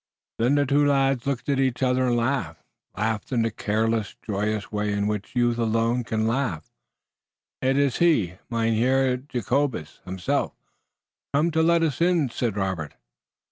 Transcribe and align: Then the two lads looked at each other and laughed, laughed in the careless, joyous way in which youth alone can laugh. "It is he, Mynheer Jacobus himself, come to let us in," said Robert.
Then 0.39 0.55
the 0.55 0.65
two 0.65 0.83
lads 0.83 1.27
looked 1.27 1.47
at 1.47 1.59
each 1.59 1.83
other 1.83 2.07
and 2.07 2.17
laughed, 2.17 2.63
laughed 2.97 3.31
in 3.31 3.43
the 3.43 3.51
careless, 3.51 4.15
joyous 4.25 4.71
way 4.71 4.91
in 4.93 5.05
which 5.05 5.35
youth 5.35 5.59
alone 5.59 6.03
can 6.03 6.25
laugh. 6.25 6.71
"It 7.61 7.77
is 7.77 7.97
he, 7.97 8.39
Mynheer 8.49 9.17
Jacobus 9.17 9.99
himself, 10.03 10.53
come 11.35 11.51
to 11.51 11.61
let 11.61 11.83
us 11.83 12.01
in," 12.01 12.29
said 12.31 12.55
Robert. 12.55 12.95